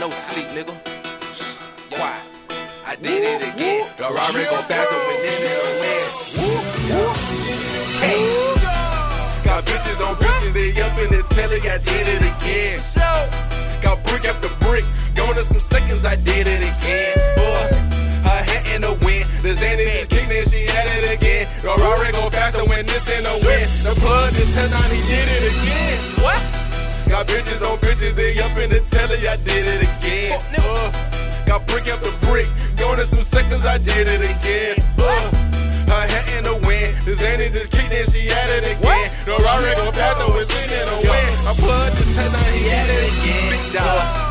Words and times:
No 0.00 0.08
sleep, 0.08 0.48
nigga. 0.56 0.72
Quiet. 1.90 2.22
I 2.86 2.96
did 2.96 3.22
it 3.22 3.54
again. 3.54 3.86
The 3.98 4.08
Rari 4.08 4.44
go 4.48 4.56
faster 4.64 4.96
when 4.96 5.20
this 5.20 5.40
nigga 5.44 5.60
win. 5.80 6.08
Got 9.44 9.64
bitches 9.64 10.00
on 10.00 10.16
bitches, 10.16 10.52
they 10.54 10.72
up 10.80 10.96
in 10.96 11.10
the 11.12 11.22
telly, 11.28 11.60
I 11.68 11.76
did 11.84 12.08
it 12.08 12.22
again. 12.32 12.80
Got 13.82 14.02
brick 14.04 14.24
after 14.24 14.48
brick, 14.64 14.84
going 15.14 15.36
to 15.36 15.44
some 15.44 15.60
seconds, 15.60 16.06
I 16.06 16.16
did 16.16 16.46
it 16.46 16.64
again. 16.64 17.12
Boy, 17.36 17.76
her 18.24 18.40
hat 18.40 18.74
in 18.74 18.80
the 18.80 18.94
wind, 19.04 19.28
the 19.44 19.52
just 19.52 20.10
kicked 20.10 20.32
and 20.32 20.48
she 20.50 20.64
had 20.64 20.86
it 20.96 21.12
again. 21.16 21.46
The 21.60 21.76
Rari 21.76 22.12
go 22.12 22.30
faster 22.30 22.64
when 22.64 22.86
this 22.86 23.06
in 23.08 23.24
the 23.24 23.36
wind. 23.44 23.70
The 23.84 23.94
plug 24.00 24.32
turned 24.32 24.72
on, 24.72 24.90
he 24.90 25.00
did 25.08 25.28
it 25.28 25.44
again. 25.52 25.98
What? 26.24 26.40
Got 27.10 27.26
bitches 27.26 27.60
on 27.68 27.69
I 29.26 29.36
did 29.36 29.66
it 29.66 29.82
again. 29.82 30.40
Uh, 30.58 31.44
got 31.46 31.66
brick 31.66 31.86
after 31.88 32.10
brick, 32.26 32.48
going 32.76 32.98
to 32.98 33.06
some 33.06 33.22
seconds, 33.22 33.66
I 33.66 33.78
did 33.78 34.08
it 34.08 34.22
again. 34.22 34.76
Uh, 34.98 35.30
her 35.90 36.06
hat 36.08 36.38
in 36.38 36.44
the 36.44 36.54
wind, 36.66 36.96
the 37.04 37.12
Xanny 37.12 37.52
just 37.52 37.70
kicked 37.70 37.92
and 37.92 38.10
she 38.10 38.26
had 38.26 38.64
it 38.64 38.76
again. 38.76 39.10
The 39.26 39.36
Rari 39.42 39.74
go 39.76 39.92
faster 39.92 40.32
when 40.32 40.46
this 40.46 40.72
in 40.72 40.86
the 40.86 41.10
wind. 41.10 41.48
I 41.48 41.54
plugged 41.58 41.96
the 41.96 42.04
test 42.14 42.34
on, 42.34 42.52
he 42.54 42.68
had 42.68 42.88
it 42.88 43.12
again. 43.12 43.50
Big 43.50 43.72
dog. 43.74 44.29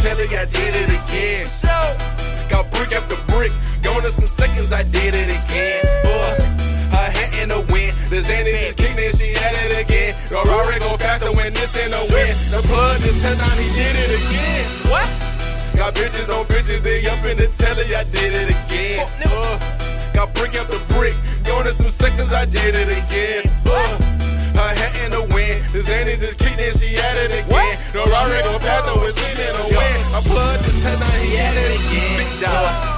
In 0.00 0.16
telly, 0.16 0.36
I 0.36 0.44
did 0.46 0.74
it 0.74 0.90
again. 0.90 1.48
Got 2.48 2.70
brick 2.72 2.92
after 2.92 3.16
brick, 3.32 3.52
going 3.82 4.02
to 4.02 4.10
some 4.10 4.26
seconds, 4.26 4.72
I 4.72 4.82
did 4.82 5.14
it 5.14 5.28
again. 5.28 5.84
Boy, 6.02 6.34
her 6.90 7.08
hat 7.10 7.30
in 7.40 7.48
the 7.50 7.60
wind, 7.72 7.92
the 8.08 8.20
Xanny 8.24 8.52
just 8.66 8.76
kicked 8.78 8.98
and 8.98 9.14
she 9.16 9.32
had 9.34 9.54
it 9.70 9.84
again. 9.84 10.16
The 10.28 10.42
Rari 10.42 10.78
go 10.80 10.96
faster 10.96 11.32
when 11.32 11.52
this 11.52 11.76
in 11.76 11.90
the 11.90 12.02
wind. 12.10 12.36
The 12.50 12.60
plug 12.66 13.00
turned 13.00 13.40
on, 13.40 13.56
he 13.60 13.68
did 13.76 13.96
it 13.96 14.12
again. 14.18 14.64
What? 14.90 15.08
Got 15.76 15.94
bitches 15.94 16.28
on 16.28 16.46
bitches, 16.46 16.82
they 16.82 17.06
up 17.06 17.24
in 17.24 17.36
the 17.36 17.48
telly, 17.48 17.94
I 17.94 18.04
did 18.04 18.32
it 18.34 18.50
again. 18.50 19.06
Uh, 19.30 19.58
got 20.12 20.34
brick 20.34 20.54
after 20.54 20.80
brick, 20.94 21.14
going 21.44 21.66
to 21.66 21.72
some 21.72 21.90
seconds, 21.90 22.32
I 22.32 22.44
did 22.46 22.74
it 22.74 22.90
again. 22.90 23.44
Uh, 23.64 23.96
her 24.58 24.74
hat 24.74 24.92
in 25.04 25.12
the 25.12 25.22
wind, 25.32 25.62
the 25.72 25.80
Xanny 25.80 26.18
just 26.18 26.38
kicked 26.38 26.60
and 26.60 26.76
she 26.76 26.94
had 26.96 27.30
it 27.30 27.46
again. 27.46 27.76
The 27.92 28.02
Rari 28.10 28.42
go 28.42 28.58
faster 28.58 28.98
when 28.98 29.14
this 29.14 29.38
in 29.38 29.54
the 29.54 29.62
wind. 29.62 29.69
I 30.20 30.22
plugged 30.22 30.64
the 30.64 30.72
test 30.82 31.02
on, 31.02 31.20
he 31.24 31.34
had 31.34 31.56
it 31.56 31.80
again. 31.80 32.18
Big 32.18 32.40
dog. 32.42 32.89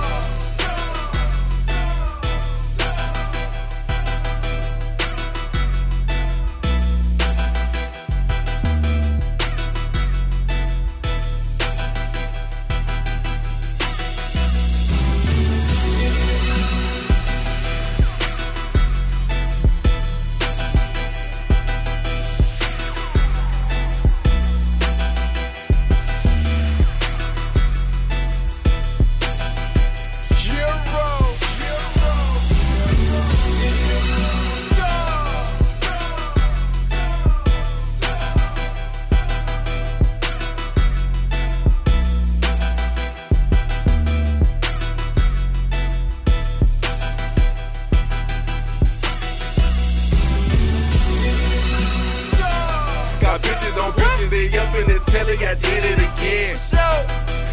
In 55.32 55.48
I 55.48 55.54
did 55.54 55.84
it 55.84 55.98
again. 55.98 56.58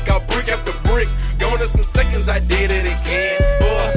Got 0.05 0.27
brick 0.27 0.49
after 0.49 0.73
brick, 0.89 1.07
going 1.37 1.59
to 1.59 1.67
some 1.67 1.83
seconds, 1.83 2.27
I 2.27 2.39
did 2.39 2.71
it 2.71 2.85
again. 2.85 3.37
Boy, 3.59 3.91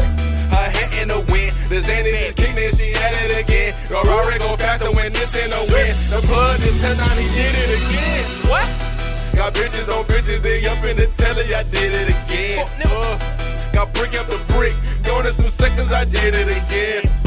her 0.54 0.68
hat 0.70 0.92
in 1.00 1.08
the 1.08 1.20
wind, 1.32 1.56
the 1.68 1.80
Xanny 1.80 2.12
just 2.12 2.36
kicked 2.36 2.58
and 2.58 2.76
she 2.76 2.92
had 2.92 3.30
it 3.30 3.42
again. 3.42 3.74
The 3.88 3.98
Rari 4.06 4.38
go 4.38 4.56
faster 4.56 4.92
when 4.92 5.12
this 5.12 5.34
in 5.34 5.50
the 5.50 5.62
wind. 5.72 5.96
The 6.10 6.20
plug 6.26 6.60
just 6.60 7.00
on, 7.00 7.16
he 7.18 7.26
did 7.34 7.54
it 7.58 7.70
again. 7.80 8.24
What? 8.46 8.66
Got 9.34 9.54
bitches 9.54 9.88
on 9.88 10.04
bitches, 10.04 10.42
they 10.42 10.66
up 10.66 10.84
in 10.84 10.96
the 10.96 11.06
telly, 11.06 11.54
I 11.54 11.62
did 11.64 11.92
it 11.92 12.08
again. 12.10 12.68
Uh, 12.84 13.18
got 13.72 13.92
brick 13.94 14.14
after 14.14 14.38
brick, 14.54 14.76
going 15.02 15.24
to 15.24 15.32
some 15.32 15.50
seconds, 15.50 15.90
I 15.92 16.04
did 16.04 16.34
it 16.34 16.48
again. 16.48 17.21